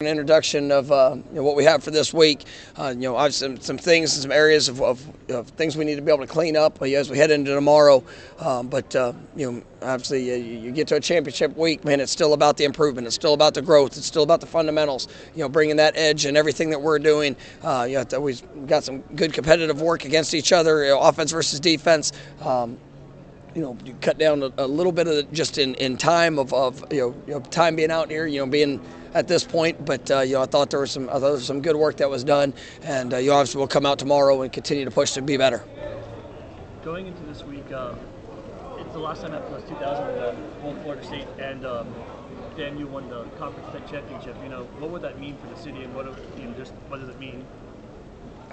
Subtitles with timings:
[0.00, 2.44] An introduction of uh, you know, what we have for this week.
[2.76, 5.84] Uh, you know, I've some, some things, and some areas of, of, of, things we
[5.84, 8.04] need to be able to clean up as we head into tomorrow.
[8.38, 11.98] Um, but uh, you know, obviously, you, you, get to a championship week, man.
[11.98, 13.08] It's still about the improvement.
[13.08, 13.96] It's still about the growth.
[13.96, 15.08] It's still about the fundamentals.
[15.34, 17.34] You know, bringing that edge and everything that we're doing.
[17.64, 21.32] Uh, you know, we've got some good competitive work against each other, you know, offense
[21.32, 22.12] versus defense.
[22.40, 22.78] Um,
[23.58, 26.38] you know, you cut down a, a, little bit of the, just in, in time
[26.38, 28.80] of, of you, know, you know time being out here, you know, being
[29.14, 29.84] at this point.
[29.84, 31.74] But uh, you know, I thought there was some I thought there was some good
[31.74, 34.92] work that was done, and uh, you obviously will come out tomorrow and continue to
[34.92, 35.64] push to be better.
[36.84, 37.94] Going into this week, uh,
[38.76, 41.92] it's the last time after was 2000 uh, home Florida State, and um,
[42.56, 44.36] then you won the conference championship.
[44.44, 46.06] You know, what would that mean for the city, and what
[46.38, 47.44] you know, just what does it mean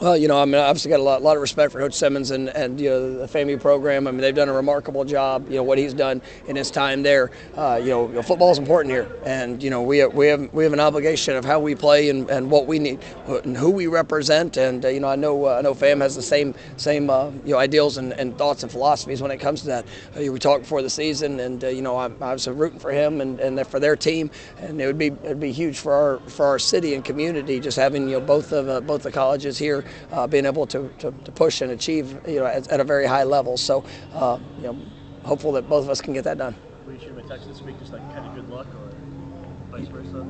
[0.00, 1.94] well, you know, I mean, I obviously got a lot, lot of respect for Coach
[1.94, 4.08] Simmons and, and you know the FAMU program.
[4.08, 5.48] I mean, they've done a remarkable job.
[5.48, 7.30] You know what he's done in his time there.
[7.56, 10.64] Uh, you know, football is important here, and you know we have, we have we
[10.64, 13.86] have an obligation of how we play and, and what we need and who we
[13.86, 14.56] represent.
[14.56, 17.30] And uh, you know, I know uh, I know FAM has the same same uh,
[17.44, 19.86] you know ideals and, and, thoughts and philosophies when it comes to that.
[20.16, 22.90] Uh, we talked before the season, and uh, you know, I, I was rooting for
[22.90, 26.18] him and, and for their team, and it would be it'd be huge for our
[26.28, 29.83] for our city and community just having you know both of both the colleges here
[30.28, 33.24] being able to, to, to, push and achieve you know at, at a very high
[33.24, 33.56] level.
[33.56, 34.78] So uh, you know,
[35.24, 36.54] hopeful that both of us can get that done.
[36.86, 39.76] Will you shoot him a text this week, just like kind of good luck, or
[39.76, 40.26] vice versa?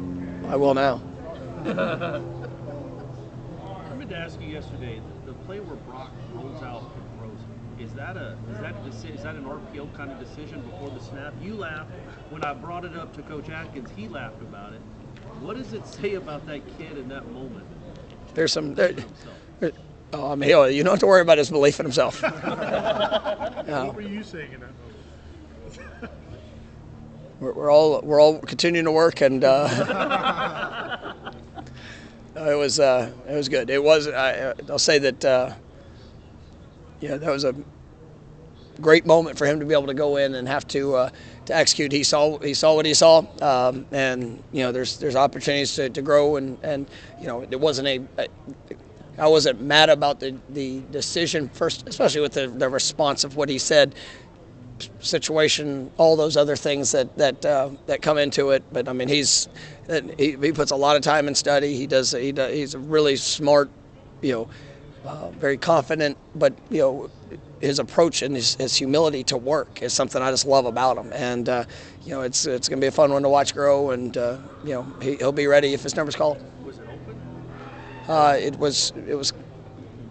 [0.49, 1.01] I will now.
[1.65, 2.21] I
[3.97, 7.39] meant to ask you yesterday the, the play where Brock rolls out and throws.
[7.79, 11.01] Is that a is that a is that an RPO kind of decision before the
[11.01, 11.35] snap?
[11.41, 11.91] You laughed
[12.31, 13.91] when I brought it up to Coach Atkins.
[13.97, 14.81] He laughed about it.
[15.41, 17.67] What does it say about that kid in that moment?
[18.35, 18.75] There's some.
[18.75, 18.95] There,
[20.17, 22.23] there, Oh, mean, you don't have to worry about his belief in himself.
[23.65, 24.71] What were you saying in that
[26.03, 26.13] moment?
[27.41, 31.15] we're, we're, all we're all continuing to work, and uh,
[32.37, 33.71] it was uh, it was good.
[33.71, 34.07] It was.
[34.07, 35.25] I, will say that.
[35.25, 35.55] Uh,
[37.01, 37.55] yeah, that was a
[38.81, 41.11] great moment for him to be able to go in and have to uh,
[41.47, 41.93] to execute.
[41.93, 45.91] He saw he saw what he saw, um, and you know there's there's opportunities to,
[45.91, 46.87] to grow and and
[47.21, 48.27] you know it wasn't a, a
[49.19, 53.49] I wasn't mad about the, the decision first, especially with the, the response of what
[53.49, 53.95] he said,
[55.01, 58.65] situation, all those other things that that uh, that come into it.
[58.73, 59.49] But I mean, he's
[60.19, 61.77] he, he puts a lot of time in study.
[61.77, 63.71] He does, he does he's a really smart,
[64.21, 64.49] you know,
[65.09, 67.11] uh, very confident, but you know.
[67.61, 71.11] His approach and his, his, humility to work is something I just love about him,
[71.15, 71.65] and uh,
[72.05, 74.37] you know it's it's going to be a fun one to watch grow, and uh,
[74.65, 76.37] you know he, he'll be ready if his number's called.
[78.09, 79.33] Uh, it was it was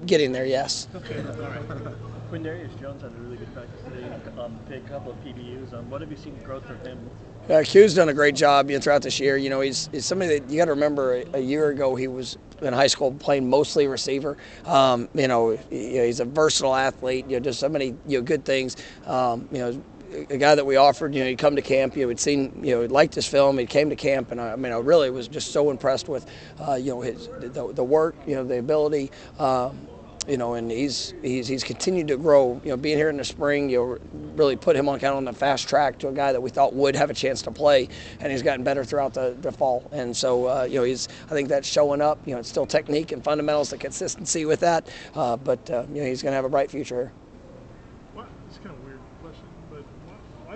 [0.06, 0.46] getting there.
[0.46, 0.88] Yes.
[0.96, 1.20] Okay.
[1.20, 1.96] All right.
[2.34, 4.10] Quindarius Jones had a really good practice today.
[4.42, 5.72] Um, a couple of PBUs.
[5.72, 7.10] Um, what have you seen growth from him?
[7.48, 9.38] Uh, Q's done a great job you know, throughout this year.
[9.38, 11.18] You know, he's, he's somebody that you got to remember.
[11.18, 14.36] A, a, year ago, he was in high school playing mostly receiver.
[14.66, 17.26] Um, you know, he, he's a versatile athlete.
[17.28, 18.78] You know, just so many you know good things.
[19.06, 19.84] Um, you know,
[20.30, 21.96] a guy that we offered, you know, he'd come to camp.
[21.96, 23.58] You know, he'd seen, you know, he liked his film.
[23.58, 26.26] He came to camp, and I, I mean, I really was just so impressed with,
[26.60, 29.12] uh, you know, his the, the, work, you know, the ability.
[29.40, 29.88] Um,
[30.28, 32.62] you know, and he's he's he's continued to grow.
[32.64, 35.18] You know, being here in the spring, you know, really put him on kind of
[35.18, 37.52] on the fast track to a guy that we thought would have a chance to
[37.52, 37.90] play,
[38.22, 39.90] and he's gotten better throughout the, the fall.
[39.92, 42.20] And so, uh, you know, he's I think that's showing up.
[42.26, 46.02] You know, it's still technique and fundamentals, the consistency with that, uh, but uh, you
[46.02, 47.23] know, he's going to have a bright future here.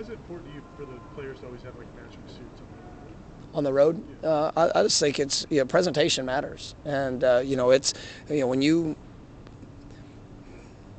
[0.08, 2.62] Is it important to you for the players to always have like matching suits
[3.52, 4.02] on the road?
[4.24, 7.92] Uh, I, I, just think it's you know, presentation matters, and uh, you know it's
[8.30, 8.96] you know when you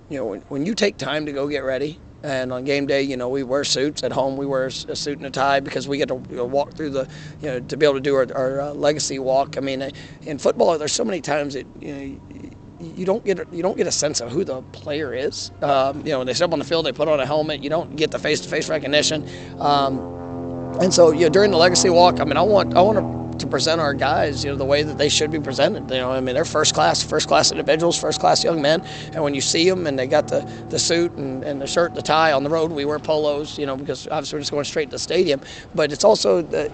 [0.09, 1.99] you know when, when you take time to go get ready.
[2.21, 4.03] And on game day, you know, we wear suits.
[4.03, 6.43] At home, we wear a suit and a tie because we get to you know,
[6.43, 7.07] walk through the,
[7.39, 9.55] you know, to be able to do our, our uh, legacy walk.
[9.57, 9.89] I mean,
[10.23, 12.19] in football, there's so many times that you know
[12.79, 15.51] you don't get you don't get a sense of who the player is.
[15.61, 17.63] Um, you know, when they step on the field, they put on a helmet.
[17.63, 19.27] You don't get the face-to-face recognition.
[19.59, 19.99] Um,
[20.81, 23.37] and so, you know, during the legacy walk, I mean, I want I want to,
[23.39, 25.89] to present our guys, you know, the way that they should be presented.
[25.89, 28.81] You know, I mean, they're first class, first class individuals, first class young men.
[29.13, 31.95] And when you see them and they got the, the suit and, and the shirt,
[31.95, 34.65] the tie on the road, we wear polos, you know, because obviously we're just going
[34.65, 35.41] straight to the stadium.
[35.75, 36.71] But it's also the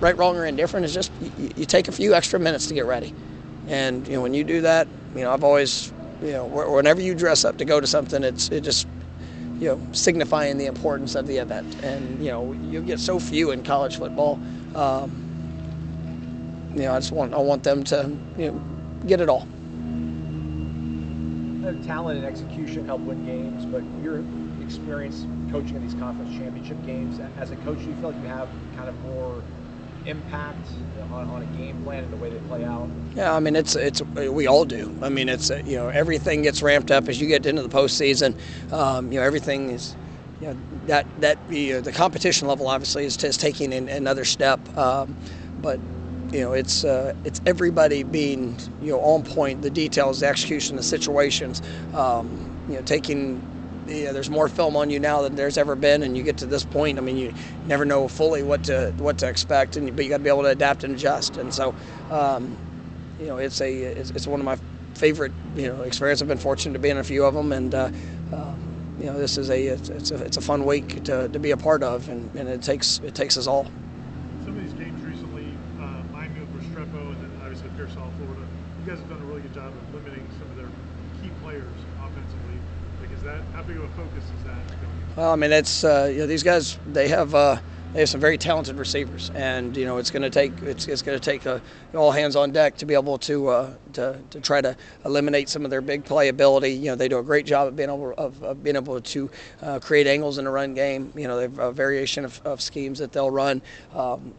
[0.00, 2.84] right, wrong, or indifferent is just you, you take a few extra minutes to get
[2.86, 3.14] ready.
[3.68, 5.92] And you know, when you do that, you know, I've always,
[6.22, 8.86] you know, whenever you dress up to go to something, it's it just,
[9.60, 11.84] you know, signifying the importance of the event.
[11.84, 14.40] And you know, you get so few in college football.
[14.74, 15.24] Um,
[16.74, 18.62] you know, I just want I want them to you know
[19.06, 19.46] get it all.
[21.84, 24.24] Talent and execution help win games, but your
[24.62, 28.28] experience coaching in these conference championship games, as a coach, do you feel like you
[28.28, 29.42] have kind of more
[30.08, 30.68] impact
[31.12, 32.88] on, on a game plan and the way they play out?
[33.14, 34.92] Yeah, I mean it's it's we all do.
[35.02, 38.34] I mean it's you know everything gets ramped up as you get into the postseason.
[38.72, 39.94] Um, you know everything is
[40.40, 40.56] you know
[40.86, 45.16] that that you know, the competition level obviously is, is taking an, another step, um,
[45.62, 45.78] but
[46.32, 50.76] you know it's uh, it's everybody being you know on point, the details, the execution,
[50.76, 51.62] the situations.
[51.94, 53.42] Um, you know taking
[53.88, 56.46] know, there's more film on you now than there's ever been, and you get to
[56.46, 56.98] this point.
[56.98, 57.34] I mean, you
[57.66, 60.42] never know fully what to what to expect, and but you got to be able
[60.42, 61.36] to adapt and adjust.
[61.36, 61.74] And so,
[62.10, 62.56] um,
[63.18, 64.58] you know, it's a it's, it's one of my
[64.94, 66.22] favorite you know experiences.
[66.22, 67.90] I've been fortunate to be in a few of them, and uh,
[68.32, 71.38] um, you know, this is a it's, it's a it's a fun week to, to
[71.38, 73.64] be a part of, and, and it takes it takes us all.
[74.44, 75.46] Some of these games recently,
[75.78, 78.46] uh, Miami over Restrepo and then obviously Pearsall, Florida.
[78.84, 80.68] You guys have done a really good job of limiting some of their
[81.22, 81.64] key players
[83.18, 84.56] is that how big of a focus is that?
[85.16, 87.58] Well, I mean, it's uh, you know these guys they have uh,
[87.92, 91.02] they have some very talented receivers, and you know it's going to take it's, it's
[91.02, 91.58] going to take uh,
[91.94, 95.64] all hands on deck to be able to, uh, to to try to eliminate some
[95.64, 96.78] of their big playability.
[96.78, 99.30] You know they do a great job of being able of, of being able to
[99.62, 101.12] uh, create angles in the run game.
[101.16, 103.62] You know they have a variation of, of schemes that they'll run.
[103.94, 104.32] Um,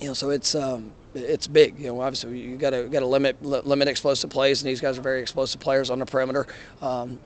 [0.00, 0.54] you know so it's.
[0.54, 2.02] Um, it's big, you know.
[2.02, 5.22] Obviously, you got to got to limit limit explosive plays, and these guys are very
[5.22, 6.46] explosive players on the perimeter.
[6.82, 7.18] Um,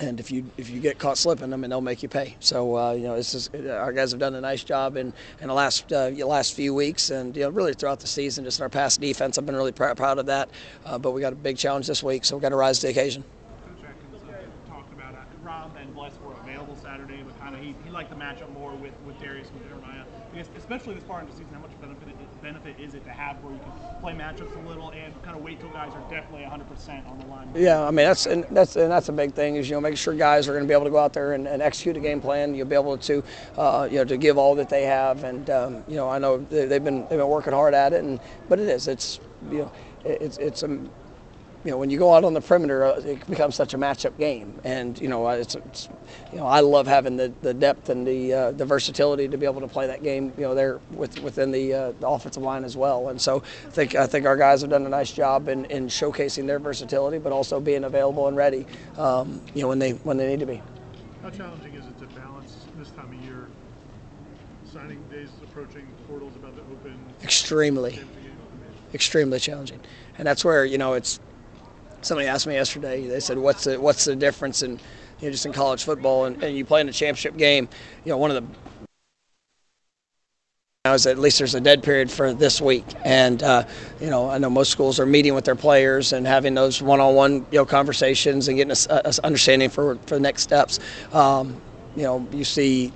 [0.00, 2.36] and if you if you get caught slipping, I mean they'll make you pay.
[2.40, 5.54] So uh, you know is our guys have done a nice job in, in the
[5.54, 8.44] last uh, last few weeks, and you know really throughout the season.
[8.44, 10.50] Just in our past defense, I've been really pr- proud of that.
[10.84, 12.86] Uh, but we got a big challenge this week, so we've got to rise to
[12.86, 13.22] the occasion.
[13.22, 17.22] Coach Atkins uh, talked about uh, Rob and Bless were available Saturday,
[17.90, 20.04] he liked the matchup more with, with Darius and Jeremiah.
[20.32, 23.04] I guess especially this far into the season, how much benefit it, benefit is it
[23.04, 25.92] to have where you can play matchups a little and kind of wait till guys
[25.94, 27.50] are definitely 100% on the line?
[27.54, 29.96] Yeah, I mean that's and that's and that's a big thing is you know making
[29.96, 32.00] sure guys are going to be able to go out there and, and execute a
[32.00, 32.54] game plan.
[32.54, 33.24] You'll be able to
[33.56, 36.38] uh, you know to give all that they have, and um, you know I know
[36.38, 39.18] they, they've been they've been working hard at it, and but it is it's
[39.50, 39.72] you know
[40.04, 40.80] it's it's a
[41.64, 44.16] you know, when you go out on the perimeter, uh, it becomes such a matchup
[44.16, 45.88] game, and you know, it's, it's
[46.32, 49.44] you know, I love having the, the depth and the uh, the versatility to be
[49.44, 52.64] able to play that game, you know, there with within the, uh, the offensive line
[52.64, 53.08] as well.
[53.08, 55.88] And so, I think I think our guys have done a nice job in, in
[55.88, 58.66] showcasing their versatility, but also being available and ready,
[58.96, 60.62] um, you know, when they when they need to be.
[61.22, 63.48] How challenging is it to balance this time of year?
[64.72, 66.96] Signing days approaching, portals about to open.
[67.22, 67.90] Extremely.
[67.90, 68.16] games again?
[68.22, 69.80] I mean, extremely challenging.
[70.16, 71.20] And that's where you know it's.
[72.02, 73.06] Somebody asked me yesterday.
[73.06, 74.72] They said, "What's the what's the difference in
[75.20, 77.68] you know, just in college football and, and you play in a championship game?
[78.04, 78.70] You know, one of the
[80.86, 83.64] now is at least there's a dead period for this week, and uh,
[84.00, 87.44] you know I know most schools are meeting with their players and having those one-on-one
[87.50, 90.80] you know conversations and getting a, a understanding for for the next steps.
[91.12, 91.60] Um,
[91.96, 92.94] you know, you see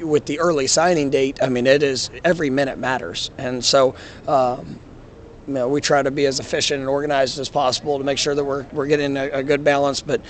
[0.00, 3.96] with the early signing date, I mean, it is every minute matters, and so.
[4.28, 4.78] Um,
[5.48, 8.34] you know, we try to be as efficient and organized as possible to make sure
[8.34, 10.02] that we're, we're getting a, a good balance.
[10.02, 10.20] But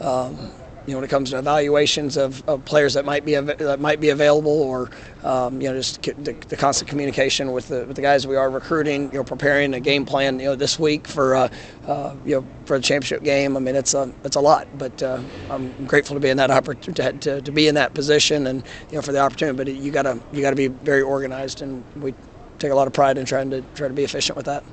[0.00, 0.52] um,
[0.86, 4.00] you know, when it comes to evaluations of, of players that might be that might
[4.00, 4.90] be available, or
[5.22, 8.50] um, you know, just the, the constant communication with the with the guys we are
[8.50, 11.48] recruiting, you know, preparing a game plan, you know, this week for uh,
[11.86, 13.54] uh, you know for the championship game.
[13.56, 16.50] I mean, it's a it's a lot, but uh, I'm grateful to be in that
[16.50, 19.56] opportunity to, to be in that position and you know for the opportunity.
[19.58, 22.14] But you gotta you gotta be very organized, and we
[22.58, 24.64] take a lot of pride in trying to try to be efficient with that.